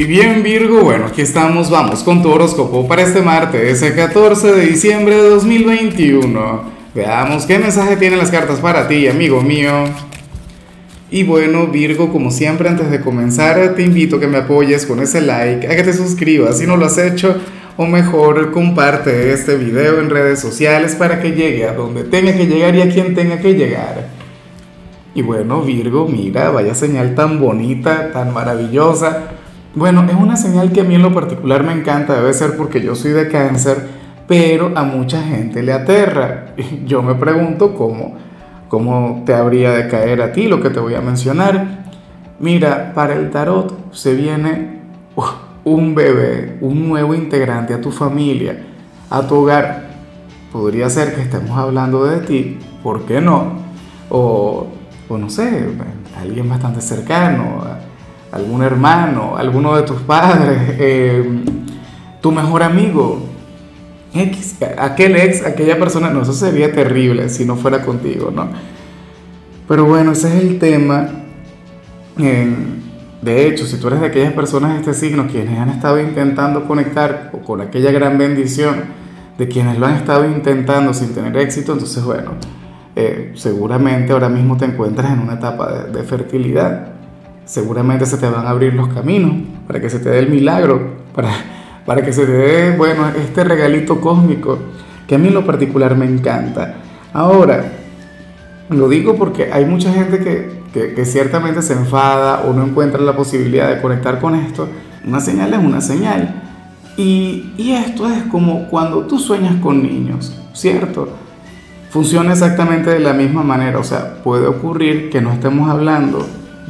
[0.00, 4.50] Y bien Virgo, bueno, aquí estamos, vamos con tu horóscopo para este martes, el 14
[4.54, 6.62] de diciembre de 2021.
[6.94, 9.84] Veamos qué mensaje tienen las cartas para ti, amigo mío.
[11.10, 15.00] Y bueno, Virgo, como siempre, antes de comenzar, te invito a que me apoyes con
[15.00, 17.36] ese like, a que te suscribas si no lo has hecho,
[17.76, 22.46] o mejor, comparte este video en redes sociales para que llegue a donde tenga que
[22.46, 24.08] llegar y a quien tenga que llegar.
[25.14, 29.36] Y bueno, Virgo, mira, vaya señal tan bonita, tan maravillosa
[29.74, 32.80] bueno, es una señal que a mí en lo particular me encanta, debe ser porque
[32.80, 33.86] yo soy de cáncer,
[34.26, 36.54] pero a mucha gente le aterra.
[36.86, 38.16] Yo me pregunto cómo,
[38.68, 41.84] cómo te habría de caer a ti lo que te voy a mencionar.
[42.38, 44.80] Mira, para el tarot se viene
[45.64, 48.56] un bebé, un nuevo integrante a tu familia,
[49.08, 49.90] a tu hogar.
[50.52, 53.52] Podría ser que estemos hablando de ti, ¿por qué no?
[54.08, 54.66] O,
[55.08, 55.68] o no sé,
[56.20, 57.62] alguien bastante cercano
[58.32, 61.24] algún hermano, alguno de tus padres, eh,
[62.20, 63.26] tu mejor amigo,
[64.78, 68.48] aquel ex, aquella persona, no, eso sería terrible si no fuera contigo, ¿no?
[69.68, 71.08] Pero bueno, ese es el tema.
[72.16, 76.66] de hecho, si tú eres de aquellas personas de este signo quienes han estado intentando
[76.66, 79.00] conectar con aquella gran bendición
[79.38, 82.32] de quienes lo han estado intentando sin tener éxito, entonces bueno,
[82.96, 86.99] eh, seguramente ahora mismo te encuentras en una etapa de fertilidad
[87.50, 89.32] seguramente se te van a abrir los caminos
[89.66, 90.80] para que se te dé el milagro,
[91.12, 91.30] para,
[91.84, 94.56] para que se te dé, bueno, este regalito cósmico
[95.08, 96.76] que a mí en lo particular me encanta.
[97.12, 97.72] Ahora,
[98.68, 103.16] lo digo porque hay mucha gente que, que, ciertamente se enfada o no encuentra la
[103.16, 104.68] posibilidad de conectar con esto.
[105.04, 106.42] Una señal es una señal.
[106.96, 111.08] Y, y esto es como cuando tú sueñas con niños, ¿cierto?
[111.90, 113.80] Funciona exactamente de la misma manera.
[113.80, 116.24] O sea, puede ocurrir que no estemos hablando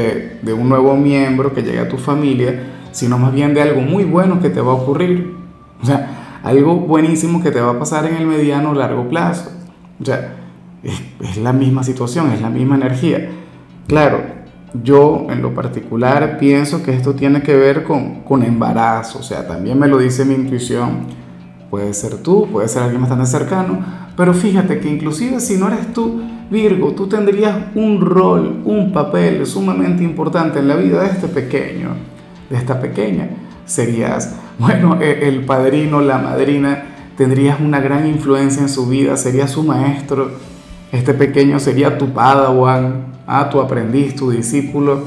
[0.00, 4.04] de, un nuevo miembro que llegue a tu familia, sino más bien de algo muy
[4.04, 5.34] bueno que te va a ocurrir.
[5.82, 9.50] O sea, algo buenísimo que te va a pasar en el mediano o largo plazo.
[10.00, 10.36] O sea,
[10.82, 13.28] es, la misma situación, es la misma energía.
[13.86, 14.20] Claro,
[14.82, 19.46] yo en lo particular pienso que esto tiene que ver con, con embarazo, o sea,
[19.46, 21.26] también me lo dice mi intuición.
[21.70, 23.78] Puede ser tú, puede ser alguien bastante cercano,
[24.16, 29.44] pero fíjate que inclusive si no eres tú, Virgo, tú tendrías un rol, un papel
[29.46, 31.90] sumamente importante en la vida de este pequeño,
[32.48, 33.28] de esta pequeña.
[33.64, 36.84] Serías, bueno, e, el padrino, la madrina,
[37.16, 40.30] tendrías una gran influencia en su vida, serías su maestro.
[40.92, 45.02] Este pequeño sería tu padawan, ah, tu aprendiz, tu discípulo.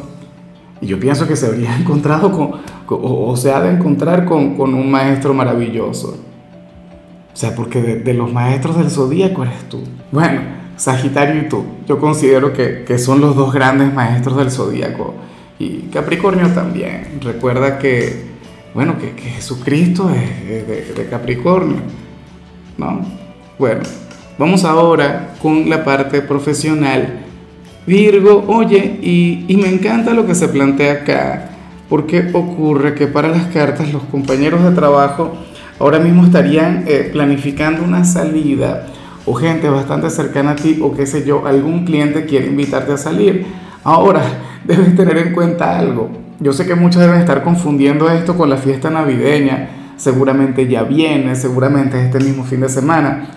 [0.81, 4.73] Y yo pienso que se habría encontrado con, o, se ha de encontrar con, con
[4.73, 6.17] un maestro maravilloso.
[7.33, 9.79] O sea, porque de, de los maestros del zodíaco eres tú.
[10.11, 15.13] Bueno, Sagitario y tú, yo considero que, que son los dos grandes maestros del zodíaco.
[15.59, 17.19] Y Capricornio también.
[17.21, 18.23] Recuerda que,
[18.73, 21.81] bueno, que, que Jesucristo es, de, Capricornio,
[22.77, 23.01] ¿no?
[23.59, 23.81] Bueno,
[24.37, 27.25] vamos ahora con la parte profesional.
[27.85, 31.49] Virgo, oye, y, y me encanta lo que se plantea acá,
[31.89, 35.33] porque ocurre que para las cartas los compañeros de trabajo
[35.77, 38.85] ahora mismo estarían eh, planificando una salida
[39.25, 42.97] o gente bastante cercana a ti o qué sé yo, algún cliente quiere invitarte a
[42.97, 43.45] salir.
[43.83, 44.21] Ahora,
[44.65, 46.09] debes tener en cuenta algo.
[46.39, 49.69] Yo sé que muchos deben estar confundiendo esto con la fiesta navideña.
[49.97, 53.27] Seguramente ya viene, seguramente es este mismo fin de semana.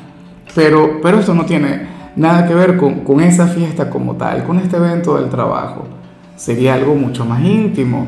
[0.55, 4.59] Pero, pero esto no tiene nada que ver con, con esa fiesta como tal, con
[4.59, 5.87] este evento del trabajo.
[6.37, 8.07] Sería algo mucho más íntimo.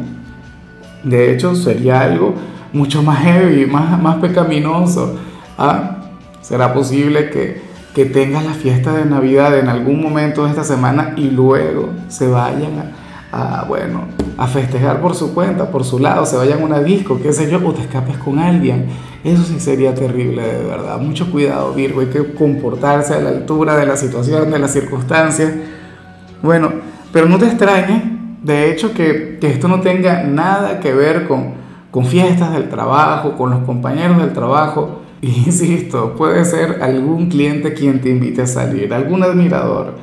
[1.03, 2.35] De hecho, sería algo
[2.73, 5.17] mucho más heavy, más, más pecaminoso.
[5.59, 5.94] ¿Ah?
[6.45, 7.63] ¿Será posible que,
[7.95, 12.29] que tengas la fiesta de Navidad en algún momento de esta semana y luego se
[12.29, 12.93] vayan
[13.33, 14.03] a, bueno,
[14.37, 17.51] a festejar por su cuenta, por su lado, se vayan a una disco, qué sé
[17.51, 18.89] yo, o te escapes con alguien.
[19.25, 21.01] Eso sí sería terrible, de verdad.
[21.01, 25.51] Mucho cuidado, Virgo, hay que comportarse a la altura de la situación, de las circunstancias.
[26.43, 26.73] Bueno,
[27.11, 28.03] pero no te extrañes,
[28.43, 31.55] de hecho, que, que esto no tenga nada que ver con,
[31.91, 35.04] con fiestas del trabajo, con los compañeros del trabajo
[35.47, 39.95] Insisto, puede ser algún cliente quien te invite a salir, algún admirador.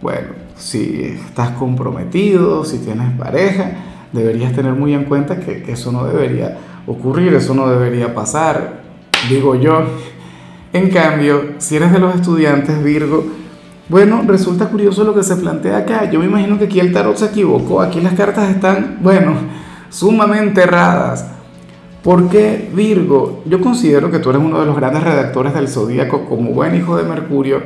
[0.00, 3.72] Bueno, si estás comprometido, si tienes pareja,
[4.12, 8.82] deberías tener muy en cuenta que, eso no debería ocurrir, eso no debería pasar,
[9.28, 9.82] digo yo.
[10.72, 13.24] En cambio, si eres de los estudiantes Virgo,
[13.88, 16.08] bueno, resulta curioso lo que se plantea acá.
[16.10, 19.34] Yo me imagino que aquí el tarot se equivocó, aquí las cartas están, bueno,
[19.88, 21.37] sumamente erradas.
[22.08, 26.52] Porque Virgo, yo considero que tú eres uno de los grandes redactores del zodíaco como
[26.52, 27.60] buen hijo de Mercurio,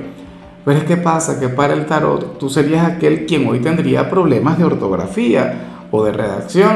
[0.65, 4.59] pero es que pasa que para el tarot tú serías aquel quien hoy tendría problemas
[4.59, 6.75] de ortografía o de redacción.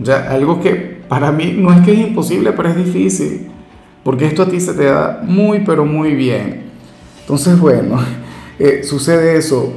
[0.00, 3.52] Ya, algo que para mí no es que es imposible, pero es difícil,
[4.02, 6.64] porque esto a ti se te da muy, pero muy bien.
[7.20, 7.96] Entonces, bueno,
[8.58, 9.72] eh, sucede eso.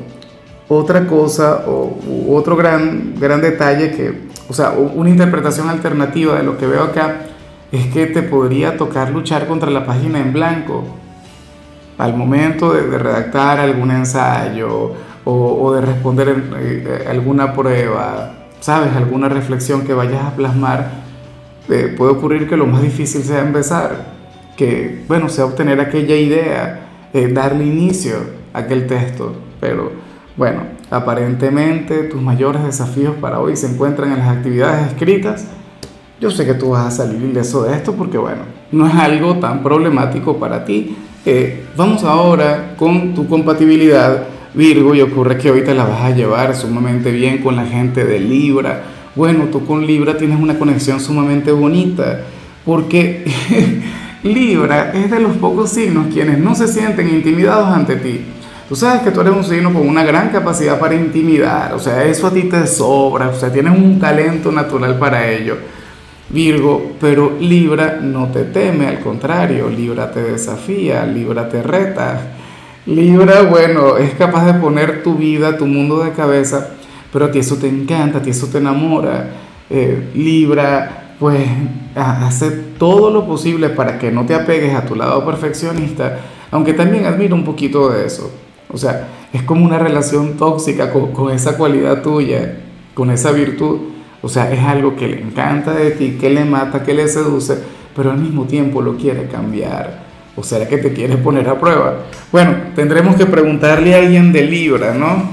[0.67, 6.57] Otra cosa o otro gran, gran detalle que, o sea, una interpretación alternativa de lo
[6.57, 7.21] que veo acá
[7.71, 10.83] es que te podría tocar luchar contra la página en blanco
[11.97, 14.91] al momento de, redactar algún ensayo
[15.23, 20.91] o, de responder eh, alguna prueba, sabes, alguna reflexión que vayas a plasmar,
[21.69, 24.03] eh, puede ocurrir que lo más difícil sea empezar,
[24.57, 28.17] que, bueno, sea obtener aquella idea, eh, darle inicio
[28.53, 29.93] a aquel texto, pero
[30.35, 35.47] bueno, aparentemente tus mayores desafíos para hoy se encuentran en las actividades escritas.
[36.19, 39.37] Yo sé que tú vas a salir ileso de esto porque, bueno, no es algo
[39.39, 44.23] tan problemático para ti eh, vamos ahora con tu compatibilidad
[44.55, 48.03] Virgo y ocurre que hoy te la vas a llevar sumamente bien con la gente
[48.03, 48.83] de Libra.
[49.15, 52.21] Bueno, tú con Libra tienes una conexión sumamente bonita
[52.65, 53.23] porque
[54.23, 58.21] Libra es de los pocos signos quienes no se sienten intimidados ante ti.
[58.71, 62.05] Tú sabes que tú eres un signo con una gran capacidad para intimidar, o sea,
[62.05, 65.57] eso a ti te sobra, o sea, tienes un talento natural para ello.
[66.29, 72.21] Virgo, pero Libra no te teme, al contrario, Libra te desafía, Libra te reta.
[72.85, 76.69] Libra, bueno, es capaz de poner tu vida, tu mundo de cabeza,
[77.11, 79.31] pero a ti eso te encanta, a ti eso te enamora.
[79.69, 81.45] Eh, Libra, pues
[81.93, 86.19] hace todo lo posible para que no te apegues a tu lado perfeccionista,
[86.51, 88.31] aunque también admiro un poquito de eso.
[88.73, 92.57] O sea, es como una relación tóxica con, esa cualidad tuya,
[92.93, 93.91] con esa virtud
[94.21, 97.57] o sea, es algo que le encanta de ti, que le mata, que le seduce,
[97.95, 100.11] pero al mismo tiempo lo quiere cambiar.
[100.35, 102.03] ¿O será que te quiere poner a prueba?
[102.31, 105.23] Bueno, tendremos que preguntarle a alguien de Libra, ¿no?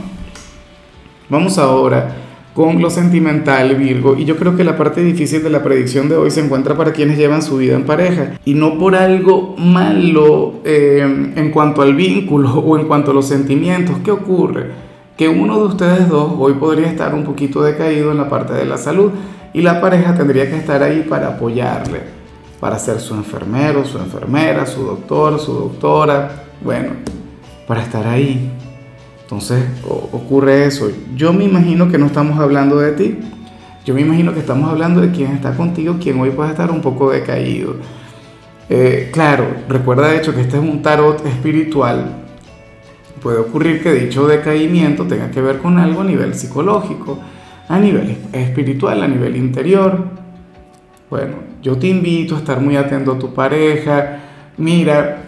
[1.29, 2.17] Vamos ahora
[2.59, 6.17] con lo sentimental, Virgo, y yo creo que la parte difícil de la predicción de
[6.17, 10.55] hoy se encuentra para quienes llevan su vida en pareja, y no por algo malo
[10.65, 13.99] eh, en cuanto al vínculo o en cuanto a los sentimientos.
[14.05, 14.89] ¿Qué ocurre?
[15.17, 18.65] que uno de ustedes dos hoy podría estar un poquito decaído en la parte de
[18.65, 19.13] la salud
[19.53, 22.01] y la pareja tendría que estar ahí para apoyarle,
[22.59, 26.91] para ser su enfermero, su enfermera, su doctor, su doctora, bueno,
[27.69, 28.58] para estar ahí.
[29.29, 30.91] Entonces ocurre eso.
[31.15, 33.19] Yo me imagino que no estamos hablando de ti,
[33.85, 36.81] yo me imagino que estamos hablando de quien está contigo, quien hoy puede estar un
[36.81, 37.77] poco decaído.
[38.71, 42.25] Eh, claro, recuerda de hecho que este es un tarot espiritual,
[43.21, 47.19] puede ocurrir que dicho decaimiento tenga que ver con algo a nivel psicológico,
[47.69, 50.07] a nivel espiritual, a nivel interior.
[51.11, 54.21] Bueno, yo te invito a estar muy atento a tu pareja.
[54.57, 55.25] Mira,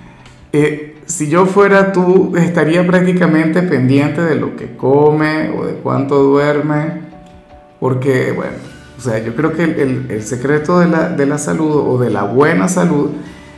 [0.52, 6.22] eh, si yo fuera tú, estaría prácticamente pendiente de lo que come o de cuánto
[6.22, 7.02] duerme,
[7.80, 8.52] porque, bueno,
[8.96, 12.10] o sea, yo creo que el, el secreto de la, de la salud o de
[12.10, 13.10] la buena salud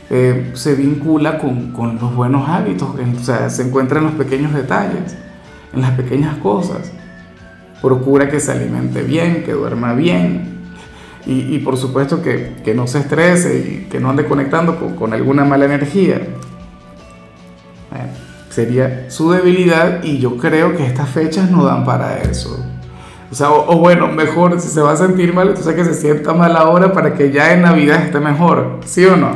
[0.09, 4.53] eh, se vincula con, con, los buenos hábitos, o sea, se encuentra en los pequeños
[4.53, 5.15] detalles,
[5.73, 6.91] en las pequeñas cosas.
[7.81, 10.57] Procura que se alimente bien, que duerma bien
[11.25, 14.95] y, y por supuesto que, que, no se estrese y que no ande conectando con,
[14.95, 16.21] con alguna mala energía.
[18.57, 22.65] Sería su debilidad y yo creo que estas fechas no dan para eso.
[23.31, 26.33] O sea, o, bueno, mejor si se va a sentir mal, entonces que se sienta
[26.33, 29.29] mal ahora para que ya en Navidad esté mejor, ¿sí o no?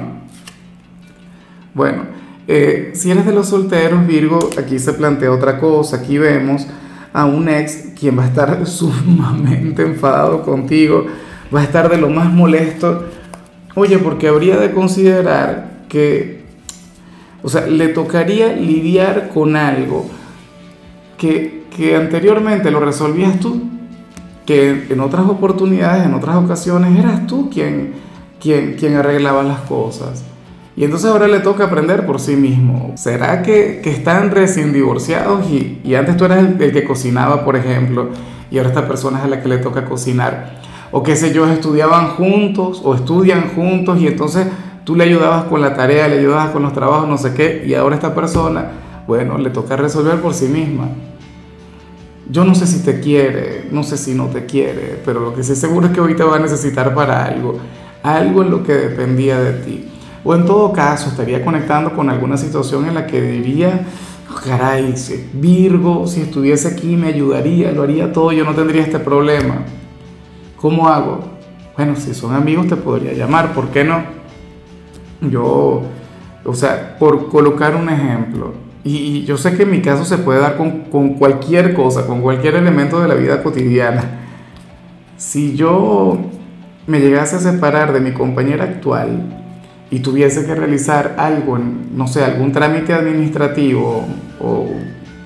[1.75, 2.05] Bueno,
[2.47, 5.97] eh, si eres de los solteros, Virgo, aquí se plantea otra cosa.
[5.97, 6.65] Aquí vemos
[7.13, 11.05] a un ex quien va a estar sumamente enfadado contigo,
[11.55, 13.05] va a estar de lo más molesto.
[13.75, 16.40] Oye, porque habría de considerar que,
[17.43, 20.05] o sea, le tocaría lidiar con algo
[21.17, 23.63] que, que anteriormente lo resolvías tú,
[24.45, 27.93] que en otras oportunidades, en otras ocasiones, eras tú quien,
[28.39, 30.23] quien, quien arreglaba las cosas.
[30.75, 32.93] Y entonces ahora le toca aprender por sí mismo.
[32.95, 37.43] ¿Será que, que están recién divorciados y, y antes tú eras el, el, que cocinaba,
[37.43, 38.09] por ejemplo,
[38.49, 40.61] y ahora esta persona es a la que le toca cocinar?
[40.91, 44.47] O qué sé yo, estudiaban juntos o estudian juntos y entonces
[44.83, 47.73] tú le ayudabas con la tarea, le ayudabas con los trabajos, no sé qué, y
[47.73, 48.71] ahora esta persona,
[49.07, 50.89] bueno, le toca resolver por sí misma.
[52.29, 55.43] Yo no sé si te quiere, no sé si no te quiere, pero lo que
[55.43, 57.57] sí seguro es que te va a necesitar para algo,
[58.03, 59.87] algo en lo que dependía de ti.
[60.23, 63.85] O en todo caso, estaría conectando con alguna situación en la que diría,
[64.29, 64.93] oh, caray,
[65.33, 69.63] Virgo, si estuviese aquí me ayudaría, lo haría todo, yo no tendría este problema.
[70.57, 71.19] ¿Cómo hago?
[71.75, 74.20] Bueno, si son amigos te podría llamar, ¿por qué no?
[75.21, 75.83] Yo,
[76.43, 80.39] o sea, por colocar un ejemplo, y, yo sé que en mi caso se puede
[80.39, 84.19] dar con, con cualquier cosa, con cualquier elemento de la vida cotidiana.
[85.17, 86.17] si yo
[86.87, 89.41] me llegase a separar de mi compañera actual
[89.91, 94.05] y tuviese que realizar algo, no sé, algún trámite administrativo
[94.39, 94.67] o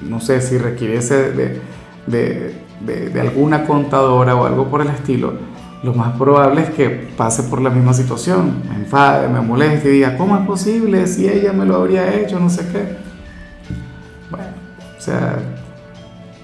[0.01, 1.61] no sé si requiriese de,
[2.07, 2.53] de,
[3.09, 5.33] de, alguna contadora o algo por el estilo,
[5.86, 9.94] lo más probable es que pase por la misma situación, me enfade, me moleste y
[9.94, 12.39] diga, ¿cómo es posible si ella me lo habría hecho?
[12.39, 12.98] No sé qué.
[14.32, 14.48] Bueno,
[14.98, 15.38] o sea,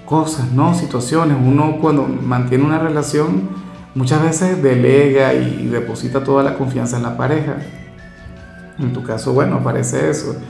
[0.06, 0.74] cosas, ¿no?
[0.74, 1.36] Situaciones.
[1.44, 3.48] Uno cuando mantiene una relación
[3.96, 7.56] muchas veces delega y deposita toda la confianza en la pareja.
[8.78, 10.36] En tu caso, bueno, parece eso.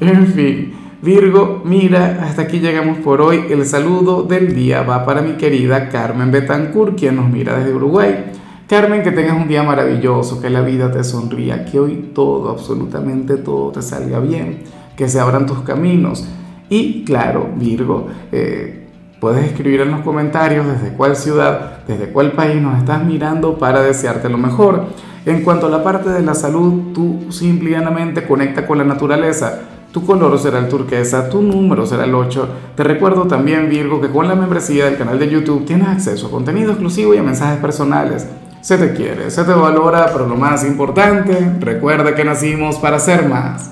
[0.00, 3.46] En fin, Virgo, mira, hasta aquí llegamos por hoy.
[3.50, 8.26] El saludo del día va para mi querida Carmen Betancourt, quien nos mira desde Uruguay.
[8.68, 13.36] Carmen, que tengas un día maravilloso, que la vida te sonría, que hoy todo, absolutamente
[13.36, 14.62] todo te salga bien,
[14.96, 16.24] que se abran tus caminos.
[16.70, 18.86] Y claro, Virgo, eh,
[19.18, 23.82] puedes escribir en los comentarios desde cuál ciudad, desde cuál país nos estás mirando para
[23.82, 24.84] desearte lo mejor.
[25.26, 30.06] En cuanto a la parte de la salud, tú simplemente conecta con la naturaleza tu
[30.06, 32.48] color será el turquesa, tu número será el 8.
[32.74, 36.30] Te recuerdo también, Virgo, que con la membresía del canal de YouTube tienes acceso a
[36.30, 38.26] contenido exclusivo y a mensajes personales.
[38.62, 43.28] Se te quiere, se te valora, pero lo más importante, recuerda que nacimos para ser
[43.28, 43.70] más.